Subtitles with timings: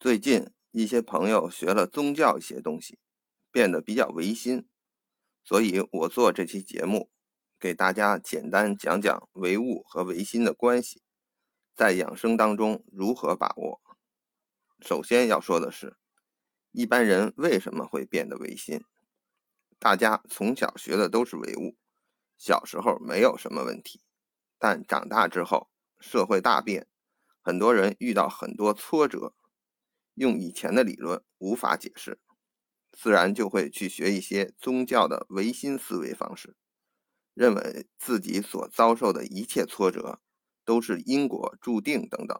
[0.00, 2.98] 最近一些朋友学了宗教一些东西，
[3.52, 4.66] 变得比较唯心，
[5.44, 7.10] 所以我做这期节目，
[7.58, 11.02] 给大家简单讲讲唯物和唯心的关系，
[11.76, 13.82] 在养生当中如何把握。
[14.80, 15.98] 首先要说的是，
[16.72, 18.82] 一般人为什么会变得唯心？
[19.78, 21.76] 大家从小学的都是唯物，
[22.38, 24.00] 小时候没有什么问题，
[24.58, 26.88] 但长大之后，社会大变，
[27.42, 29.34] 很多人遇到很多挫折。
[30.20, 32.20] 用以前的理论无法解释，
[32.92, 36.54] 自然就会去学一些宗教的唯心思维方式，
[37.32, 40.20] 认为自己所遭受的一切挫折
[40.62, 42.38] 都是因果注定等等，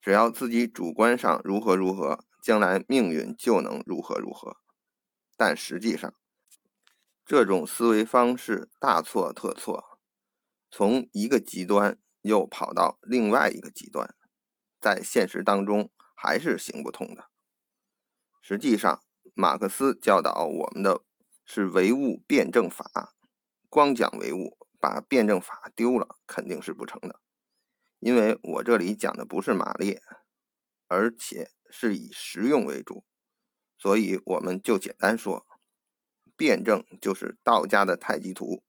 [0.00, 4.56] 只要自己主观上如何如何，将来命运就能如何如何。
[5.36, 6.14] 但实际上，
[7.26, 10.00] 这种思维方式大错特错，
[10.70, 14.14] 从一个极端又跑到另外一个极端，
[14.80, 15.90] 在现实当中。
[16.22, 17.30] 还是行不通的。
[18.42, 19.02] 实际上，
[19.32, 21.02] 马克思教导我们的
[21.46, 23.14] 是唯物辩证法。
[23.70, 27.22] 光讲唯物，把辩证法丢了，肯定是不成的。
[28.00, 30.02] 因为我这里讲的不是马列，
[30.88, 33.06] 而且是以实用为主，
[33.78, 35.46] 所以我们就简单说，
[36.36, 38.62] 辩证就是道家的太极图，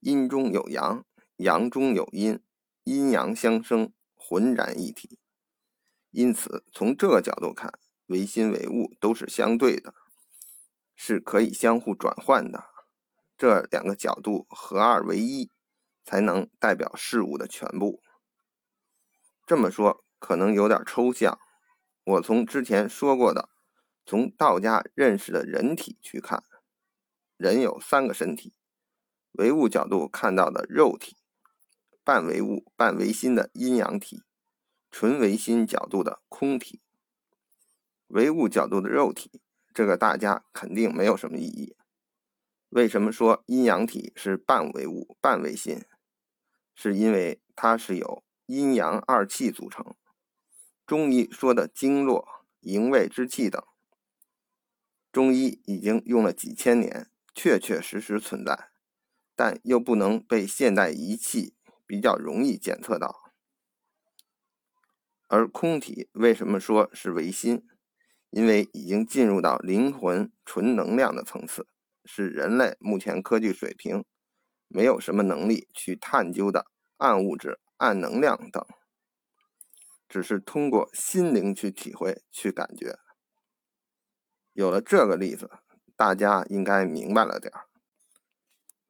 [0.00, 2.42] 阴中有阳，阳中有阴，
[2.82, 5.20] 阴阳相生，浑然一体。
[6.10, 7.72] 因此，从这个角度看，
[8.06, 9.94] 唯心唯物都是相对的，
[10.96, 12.64] 是可以相互转换的。
[13.38, 15.50] 这两个角度合二为一，
[16.04, 18.02] 才能代表事物的全部。
[19.46, 21.38] 这么说可能有点抽象。
[22.04, 23.48] 我从之前说过的，
[24.04, 26.42] 从道家认识的人体去看，
[27.36, 28.54] 人有三个身体：
[29.32, 31.16] 唯物角度看到的肉体，
[32.02, 34.24] 半唯物半唯心的阴阳体。
[34.90, 36.80] 纯唯心角度的空体，
[38.08, 39.40] 唯物角度的肉体，
[39.72, 41.76] 这个大家肯定没有什么异议。
[42.70, 45.84] 为什么说阴阳体是半唯物半唯心？
[46.74, 49.94] 是因为它是由阴阳二气组成。
[50.86, 53.62] 中医说的经络、营卫之气等，
[55.12, 58.70] 中医已经用了几千年，确确实实存在，
[59.36, 61.54] 但又不能被现代仪器
[61.86, 63.29] 比较容易检测到。
[65.30, 67.64] 而空体为什么说是唯心？
[68.30, 71.68] 因为已经进入到灵魂纯能量的层次，
[72.04, 74.04] 是人类目前科技水平
[74.66, 78.66] 没有什么能力去探究的暗物质、暗能量等，
[80.08, 82.98] 只是通过心灵去体会、去感觉。
[84.52, 85.48] 有了这个例子，
[85.94, 87.66] 大家应该明白了点儿。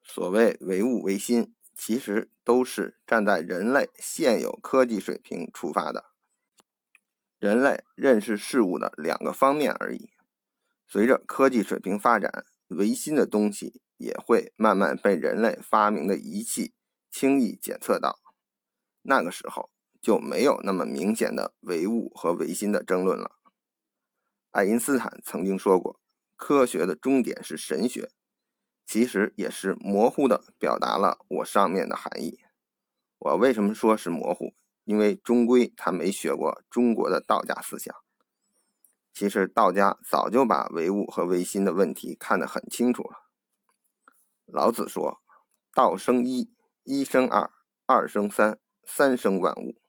[0.03, 6.07] 所谓唯物唯心，其实都是站在人类现有科技水平出发的。
[7.41, 10.11] 人类认识事物的两个方面而已。
[10.87, 16.75] 随着科技水平发展，唯心的东西也会慢慢被人类发明的仪器
[17.11, 18.21] 轻易检测到。
[19.03, 19.71] 那个时候
[20.03, 23.39] 就没有那么明显的唯物和唯心的争论了。
[24.51, 25.99] 爱因斯坦曾经说过
[26.37, 28.11] ：“科学的终点是神学。”
[28.85, 32.41] 其实也是模糊的表达了我上面的含义。
[33.19, 34.53] 我为什么说是模糊？
[34.91, 37.95] 因为终归他没学过中国的道家思想。
[39.13, 43.31] 其实道家早就把唯物和唯心的问题看得很清楚了。
[44.47, 45.23] 老子说
[45.73, 46.53] ：“道生一，
[46.83, 47.53] 一生二，
[47.87, 49.81] 二生三，三生万物。”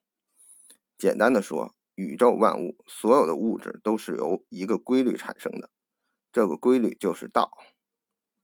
[0.96, 5.68] 简单的说，宇宙万物所有的物质都是由一个规律产生的，
[6.32, 7.50] 这个规律就是道。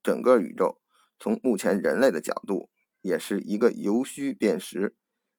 [0.02, 0.80] 整个宇宙
[1.20, 2.68] 从目前人类的角度，
[3.00, 4.96] 也是一个由虚变实。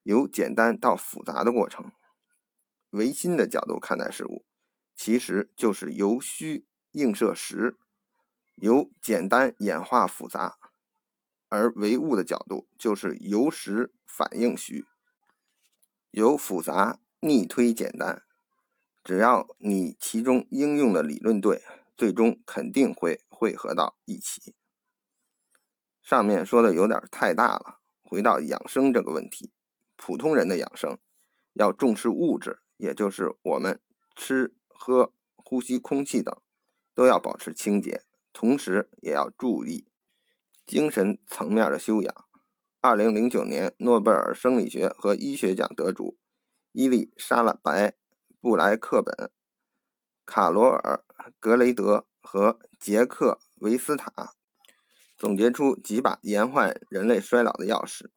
[0.10, 1.92] 由简单到复杂的过程，
[2.90, 4.44] 唯心的角度看待事物，
[4.96, 7.78] 其实就是由虚映射实，
[8.56, 10.58] 由简单演化复杂；
[11.50, 14.88] 而唯物的角度就是由实反映虚，
[16.10, 18.24] 由复杂逆推简单。
[19.04, 21.62] 只要你其中应用的理论对，
[21.96, 24.56] 最终肯定会汇合到一起。
[26.02, 29.52] 上面说的有点太大了，回到养生这个问题。
[30.02, 30.98] 普通人的养生
[31.52, 33.82] 要重视物质，也就是我们
[34.16, 36.34] 吃喝、呼吸空气等
[36.96, 39.90] 都要保持清洁，同时也要注意
[40.66, 42.16] 精神层面的修养。
[42.80, 46.18] 二零零九年诺贝尔生理学和医学奖得主
[46.72, 47.90] 伊丽莎白·
[48.40, 49.30] 布莱克本、
[50.26, 51.04] 卡罗尔·
[51.42, 54.36] 格雷德和杰克·维斯塔
[55.18, 58.10] 总结出几把延缓人类衰老的钥匙。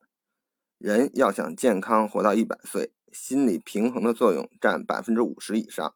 [0.82, 5.94] 人要想健康活到一百岁，心理平衡的作用占百分之五十以上。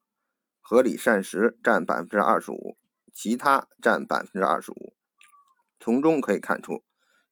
[0.61, 2.79] 合理膳食占百分之二十五，
[3.13, 4.95] 其他占百分之二十五。
[5.81, 6.85] 从中可以看出，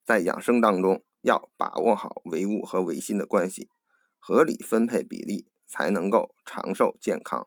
[0.05, 3.69] 在养生当中要把握好唯物和唯心的关系，
[4.19, 7.47] 合理分配比例，才能够长寿健康。